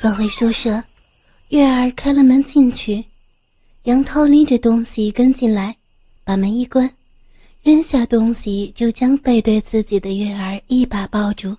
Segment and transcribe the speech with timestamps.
[0.00, 0.82] 走回宿舍，
[1.50, 3.04] 月儿开了门进去，
[3.82, 5.76] 杨涛拎着东西跟进来，
[6.24, 6.90] 把门一关，
[7.62, 11.54] 扔下东西就将背对自己的月儿一把抱住，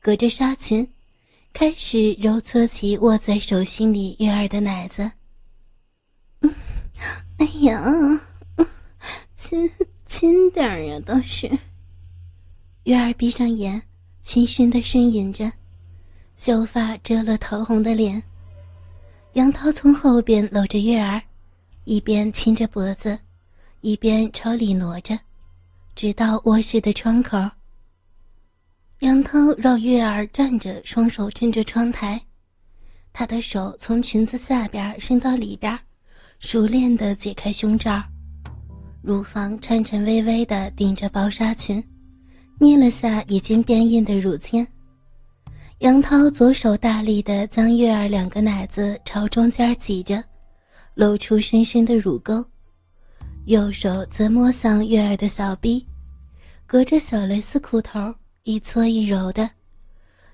[0.00, 0.86] 隔着纱裙，
[1.52, 5.10] 开始揉搓起握在手心里月儿的奶子。
[6.42, 6.54] 嗯，
[7.38, 8.20] 哎呀，
[9.34, 9.68] 亲
[10.06, 11.50] 亲点呀，倒是。
[12.84, 13.82] 月儿闭上眼，
[14.20, 15.52] 轻声的呻吟着。
[16.38, 18.22] 秀发遮了桃红的脸，
[19.32, 21.20] 杨涛从后边搂着月儿，
[21.82, 23.18] 一边亲着脖子，
[23.80, 25.18] 一边朝里挪着，
[25.96, 27.36] 直到卧室的窗口。
[29.00, 32.22] 杨涛绕月儿站着，双手撑着窗台，
[33.12, 35.76] 他的手从裙子下边伸到里边，
[36.38, 38.00] 熟练地解开胸罩，
[39.02, 41.82] 乳房颤颤巍巍地顶着薄纱裙，
[42.60, 44.64] 捏了下已经变硬的乳尖。
[45.78, 50.20] 杨涛左手大力地将月儿两个奶子朝中间挤着，
[50.94, 52.42] 露出深深的乳沟；
[53.44, 55.86] 右手则摸向月儿的小臂，
[56.66, 58.12] 隔着小蕾丝裤头
[58.42, 59.48] 一搓一揉的，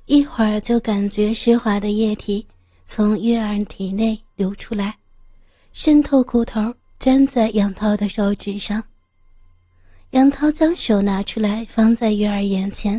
[0.06, 2.46] 一会儿就感觉湿滑的液体
[2.86, 4.96] 从月儿体内流出来，
[5.74, 8.82] 渗透裤头，粘在杨涛的手指上。
[10.12, 12.98] 杨涛将手拿出来放在月儿眼前。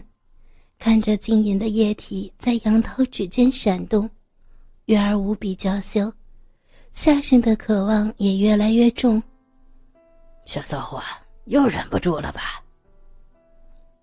[0.85, 4.07] 看着晶莹的液体在杨涛指尖闪动，
[4.85, 6.13] 月儿无比娇羞，
[6.91, 9.19] 下身的渴望也越来越重。
[10.45, 11.01] 小骚货
[11.45, 12.63] 又忍不住了吧？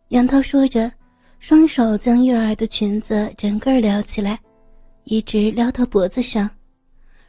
[0.08, 0.92] 杨涛说着，
[1.38, 4.36] 双手将月儿的裙子整个撩起来，
[5.04, 6.50] 一直撩到脖子上，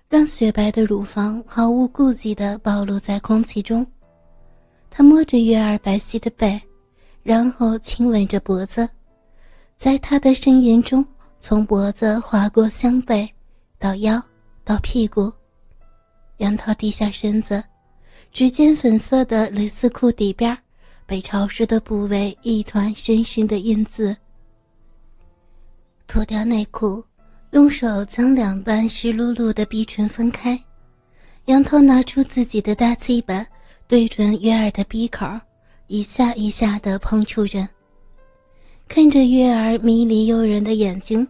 [0.09, 3.85] 让雪白的乳房毫无顾忌地暴露在空气中。
[4.89, 6.59] 他摸着月儿白皙的背，
[7.21, 8.89] 然后亲吻着脖子。
[9.83, 11.05] 在他的呻吟中，
[11.41, 13.29] 从脖子划过香背，
[13.77, 14.23] 到腰，
[14.63, 15.29] 到屁股。
[16.37, 17.61] 杨涛低下身子，
[18.31, 20.57] 只见粉色的蕾丝裤底边
[21.05, 24.15] 被潮湿的部位一团深深的印字。
[26.07, 27.03] 脱掉内裤，
[27.51, 30.57] 用手将两半湿漉漉的逼唇分开。
[31.47, 33.45] 杨涛拿出自己的大鸡巴，
[33.89, 35.27] 对准月儿的鼻口，
[35.87, 37.67] 一下一下的碰触着。
[38.87, 41.27] 看着月儿迷离诱人的眼睛，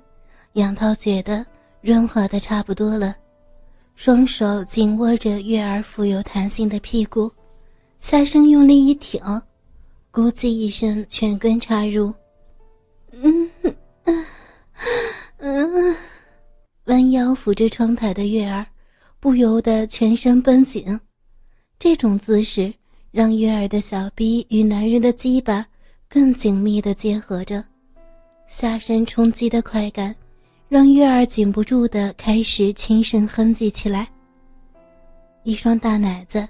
[0.53, 1.46] 杨涛觉得
[1.81, 3.16] 润滑的差不多了，
[3.96, 7.31] 双手紧握着月儿富有弹性的屁股，
[8.00, 9.22] 下身用力一挺，
[10.12, 12.14] 咕叽一声，全根插入。
[13.12, 13.50] 嗯
[15.38, 15.96] 嗯，
[16.85, 18.66] 弯腰扶着窗台的月儿，
[19.22, 21.00] 不由得全身绷紧，
[21.80, 22.74] 这种姿势
[23.12, 25.66] 让月儿的小臂与男人的鸡巴。
[26.13, 27.66] 更紧密的结合着，
[28.46, 30.16] 下身冲击的快感，
[30.69, 34.07] 让月儿禁不住的开始轻声哼唧起来。
[35.41, 36.47] 一双大奶子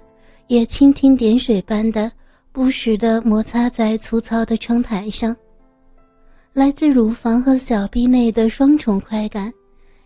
[0.48, 2.12] 也蜻蜓点水般的
[2.52, 5.34] 不时的摩擦在粗糙的窗台上，
[6.52, 9.50] 来自乳房和小臂内的双重快感，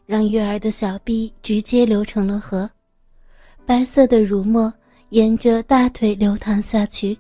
[0.07, 2.71] 让月儿的小臂直接流成了河，
[3.67, 4.73] 白色的乳沫
[5.09, 7.19] 沿着大腿流淌下去。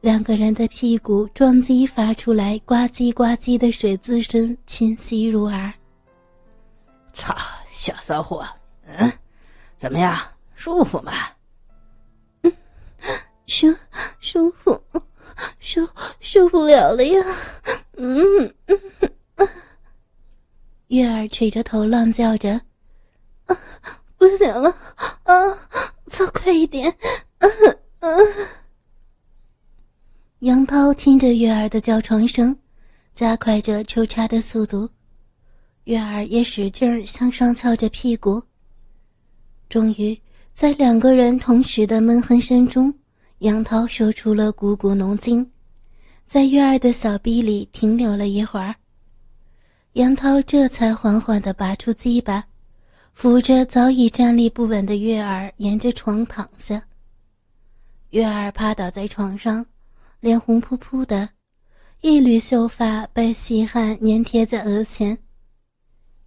[0.00, 5.72] 两个人的屁股撞击发出来呱唧呱唧的水滋声，清晰入耳。
[7.12, 7.36] 操，
[7.70, 8.46] 小骚货，
[8.86, 9.12] 嗯，
[9.76, 10.18] 怎么样，
[10.54, 11.12] 舒服吗？
[12.42, 12.52] 嗯，
[13.46, 13.74] 舒
[14.20, 14.82] 舒服，
[15.58, 15.86] 舒
[16.18, 17.22] 受不了了呀！
[17.98, 19.48] 嗯嗯，
[20.88, 22.58] 月儿垂着头浪叫着
[23.44, 23.58] ：“啊，
[24.16, 24.74] 不行了，
[25.24, 25.34] 啊，
[26.06, 26.90] 操快一点！”
[27.40, 27.76] 嗯嗯。
[30.40, 32.56] 杨涛听着月儿的叫床声，
[33.12, 34.88] 加快着抽插的速度，
[35.84, 38.42] 月儿也使劲向上翘着屁股。
[39.68, 40.18] 终于，
[40.54, 42.94] 在两个人同时的闷哼声中，
[43.40, 45.46] 杨涛说出了股股浓精，
[46.24, 48.74] 在月儿的小臂里停留了一会儿。
[49.92, 52.42] 杨涛这才缓缓地拔出鸡巴，
[53.12, 56.82] 扶着早已站立不稳的月儿，沿着床躺下。
[58.08, 59.66] 月儿趴倒在床上。
[60.20, 61.26] 脸红扑扑的，
[62.02, 65.16] 一缕秀发被细汗粘贴在额前。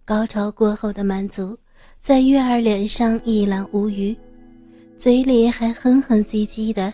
[0.04, 1.56] 高潮过后的满足，
[2.00, 4.14] 在月儿脸上一览无余，
[4.96, 6.92] 嘴里还哼哼唧唧的，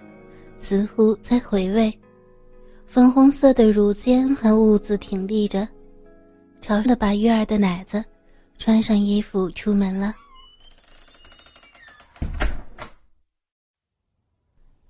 [0.59, 1.91] 似乎在回味。
[2.87, 5.67] 粉红色的乳尖还兀自挺立着，
[6.61, 8.05] 朝了把月儿的奶子，
[8.59, 10.15] 穿上衣服出门了。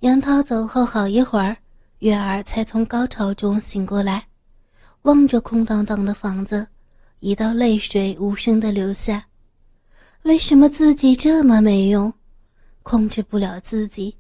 [0.01, 1.57] 杨涛走后好一会儿。
[2.01, 4.27] 月儿才从高潮中醒过来，
[5.03, 6.67] 望着空荡荡的房子，
[7.19, 9.27] 一道泪水无声的流下。
[10.23, 12.13] 为什么自己这么没用，
[12.83, 14.17] 控制不了自己？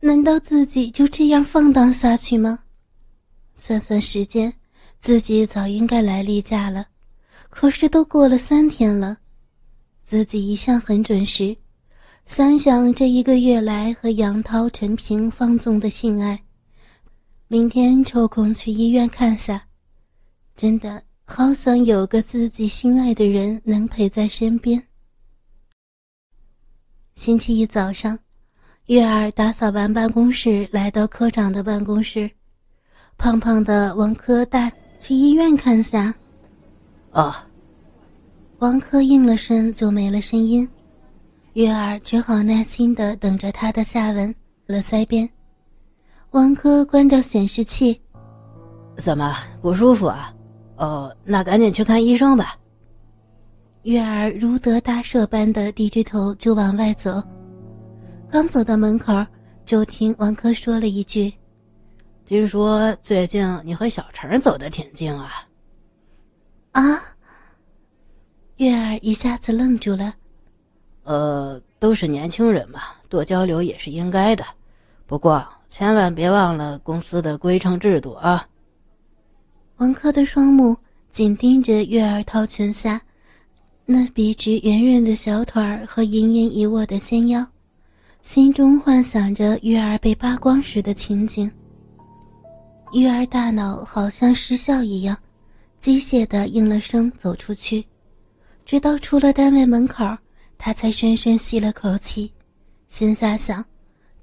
[0.00, 2.58] 难道自己就这样放荡下去吗？
[3.54, 4.52] 算算时间，
[4.98, 6.84] 自己早应该来例假了，
[7.48, 9.18] 可是都过了三天了。
[10.02, 11.56] 自己一向很准时，
[12.26, 16.43] 想想这一个月来和杨涛、陈平放纵的性爱，
[17.48, 19.62] 明天抽空去医院看下。
[20.56, 24.82] 真的好想有个自己心爱的人能陪在身边。
[27.14, 28.18] 星期一早上，
[28.86, 32.30] 月儿打扫完办公室，来到科长的办公室。
[33.16, 36.14] 胖胖的王科大去医院看下。
[37.10, 37.34] 哦。
[38.58, 40.66] 王科应了声，就没了声音。
[41.52, 44.34] 月儿只好耐心的等着他的下文。
[44.66, 45.28] 了腮边，
[46.34, 48.00] 王哥关掉显示器。
[48.96, 50.34] 怎么不舒服啊？
[50.74, 52.58] 哦，那赶紧去看医生吧。
[53.84, 57.22] 月儿如得大赦般的低着头就往外走。
[58.28, 59.24] 刚走到门口，
[59.64, 61.32] 就听王哥说了一句。
[62.26, 65.30] 听说最近你和小陈走的挺近啊？
[66.72, 66.82] 啊！
[68.56, 70.12] 月儿一下子愣住了。
[71.04, 74.44] 呃，都是年轻人嘛，多交流也是应该的。
[75.06, 78.46] 不过千万别忘了公司的规程制度啊！
[79.78, 80.76] 王珂的双目
[81.10, 83.00] 紧盯着月儿套裙下
[83.84, 87.44] 那笔直圆润的小腿儿和盈盈一握的纤腰，
[88.22, 91.50] 心中幻想着月儿被扒光时的情景。
[92.92, 95.16] 玉儿大脑好像失效一样，
[95.80, 97.84] 机械的应了声，走出去，
[98.64, 100.16] 直到出了单位门口，
[100.56, 102.32] 他才深深吸了口气，
[102.86, 103.62] 心下想：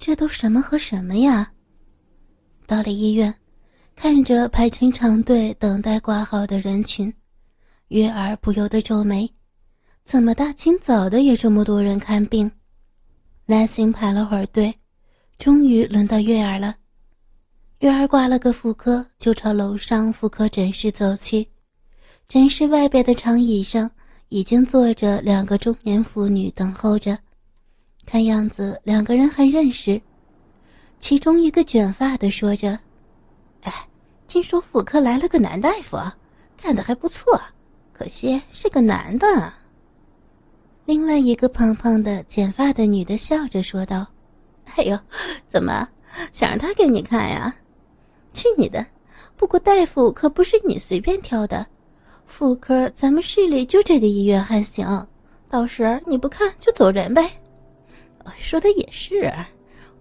[0.01, 1.51] 这都什么和什么呀？
[2.65, 3.31] 到了医院，
[3.95, 7.13] 看着排成长队等待挂号的人群，
[7.89, 9.31] 月儿不由得皱眉：
[10.03, 12.51] 怎么大清早的也这么多人看病？
[13.45, 14.73] 耐心排了会儿队，
[15.37, 16.75] 终于轮到月儿了。
[17.81, 21.47] 月儿挂了个妇科，就朝楼上妇科诊室走去。
[22.27, 23.89] 诊室外边的长椅上
[24.29, 27.15] 已经坐着两个中年妇女等候着，
[28.11, 30.01] 看样子两个人还认识。
[30.99, 32.77] 其中一个卷发的说着
[33.63, 33.87] ：“哎，
[34.27, 35.97] 听说妇科来了个男大夫，
[36.57, 37.41] 看的还不错，
[37.93, 39.53] 可惜是个男的。”
[40.83, 44.05] 另外一个胖胖的卷发的女的笑着说道
[44.75, 44.99] ：“哎呦，
[45.47, 45.87] 怎么
[46.33, 47.55] 想让他给你看呀？”
[48.33, 48.85] 去你的！
[49.37, 51.65] 不过大夫可不是你随便挑的，
[52.27, 55.07] 妇科咱们市里就这个医院还行，
[55.49, 57.31] 到时你不看就走人呗。
[58.51, 59.33] 说的也是，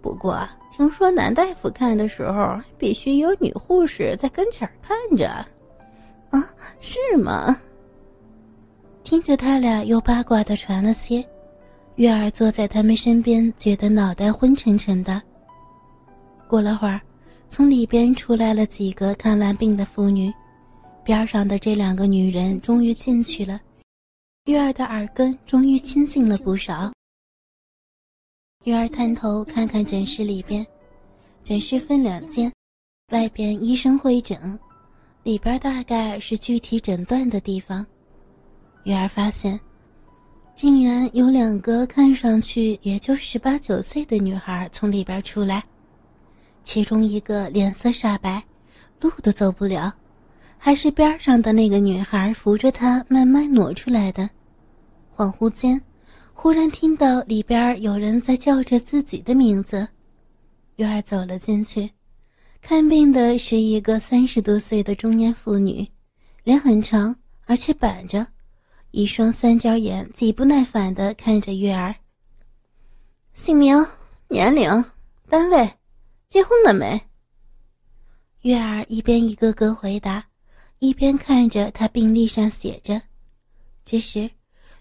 [0.02, 0.36] 不过
[0.72, 5.28] 听说男大夫看的时候必须有女护士在跟前看着，
[6.30, 7.56] 啊，是吗？
[9.04, 11.24] 听着他俩又八卦的传了些，
[11.94, 15.22] 月儿坐在他们身边，觉得脑袋昏沉沉的。
[16.48, 17.00] 过了会儿。
[17.46, 20.32] 从里边出来了几个看完病的妇女，
[21.04, 23.60] 边上的这两个女人终于进去了，
[24.46, 26.92] 月儿的耳根终于清静了不少。
[28.64, 30.66] 月儿探头看看诊室里边，
[31.42, 32.52] 诊室分两间，
[33.10, 34.60] 外边医生会诊，
[35.22, 37.86] 里边大概是具体诊断的地方。
[38.84, 39.58] 月儿发现，
[40.54, 45.64] 竟然有两个看上去也就十八九岁的女孩从里边出来。
[46.62, 48.44] 其中一个脸色煞白，
[49.00, 49.90] 路都走不了，
[50.58, 54.28] 还是边上的那个女孩扶着她慢慢挪出来的。
[55.16, 55.80] 恍惚间，
[56.42, 59.86] 忽然听到里边有人在叫着自己的名字。
[60.76, 61.90] 月儿走了进去，
[62.62, 65.86] 看病的是一个三十多岁的中年妇女，
[66.42, 68.26] 脸很长，而且板着，
[68.90, 71.94] 一双三角眼极不耐烦地看着月儿。
[73.34, 73.76] 姓名、
[74.26, 74.82] 年龄、
[75.28, 75.70] 单位。
[76.26, 76.98] 结婚了没？
[78.40, 80.24] 月儿一边一个个回答，
[80.78, 83.02] 一边看着他病历上写着。
[83.84, 84.30] 这时，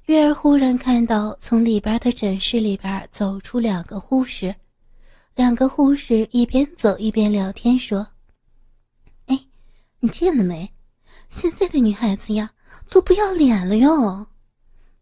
[0.09, 4.55] 月儿忽然看到从里边的诊室里边走出两个护士，
[5.35, 8.07] 两个护士一边走一边聊天说
[9.27, 9.39] ：“哎，
[9.99, 10.67] 你见了没？
[11.29, 12.49] 现在的女孩子呀，
[12.89, 14.25] 都不要脸了哟！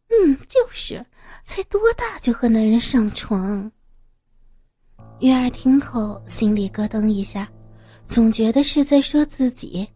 [0.09, 1.05] 嗯，就是，
[1.45, 3.71] 才多大就和男人上床。”
[5.21, 7.49] 月儿听后，心里咯噔一下，
[8.05, 9.87] 总觉得是在说自己，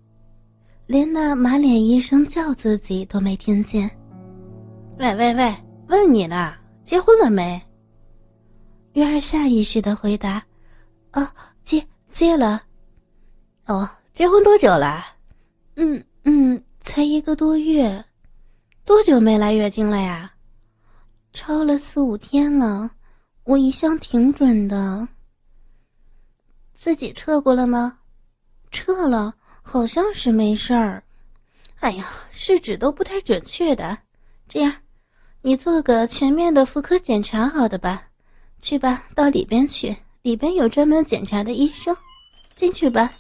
[0.87, 3.91] 连那马脸医生叫自己都没听见。
[5.01, 6.53] 喂喂喂，问你呢，
[6.83, 7.59] 结婚了没？
[8.93, 10.45] 月儿下意识的回答
[11.13, 11.27] ：“哦，
[11.63, 12.61] 结结了。”
[13.65, 15.03] 哦，结婚多久了？
[15.75, 18.05] 嗯嗯，才一个多月。
[18.85, 20.31] 多久没来月经了呀？
[21.33, 22.91] 超了四五天了，
[23.45, 25.07] 我一向挺准的。
[26.75, 27.97] 自己测过了吗？
[28.71, 31.03] 测了，好像是没事儿。
[31.79, 33.97] 哎呀，试纸都不太准确的。
[34.47, 34.71] 这样，
[35.43, 38.03] 你做个全面的妇科检查，好的吧？
[38.61, 41.95] 去吧，到里边去，里边有专门检查的医生。
[42.55, 43.11] 进去吧。